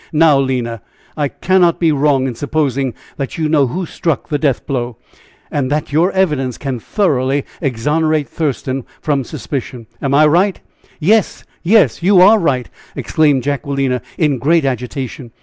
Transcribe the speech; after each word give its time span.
Now, 0.11 0.39
Lina, 0.39 0.81
I 1.15 1.27
cannot 1.27 1.79
be 1.79 1.91
wrong 1.91 2.25
in 2.25 2.33
supposing 2.33 2.95
that 3.17 3.37
you 3.37 3.47
know 3.47 3.67
who 3.67 3.85
struck 3.85 4.29
that 4.29 4.39
death 4.41 4.65
blow, 4.65 4.97
and 5.51 5.69
that 5.69 5.91
your 5.93 6.11
evidence 6.13 6.57
can 6.57 6.79
thoroughly 6.79 7.45
exonerate 7.61 8.27
Thurston 8.27 8.83
from 8.99 9.23
suspicion! 9.23 9.85
Am 10.01 10.15
I 10.15 10.25
right?" 10.25 10.59
"Yes! 10.99 11.43
yes! 11.61 12.01
you 12.01 12.19
are 12.19 12.39
right," 12.39 12.67
exclaimed 12.95 13.43
Jacquelina, 13.43 14.01
in 14.17 14.39
great 14.39 14.65
agitation. 14.65 15.33